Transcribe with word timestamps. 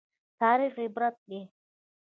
تاریخ 0.39 0.73
عبرت 0.85 1.15
دی 1.27 1.41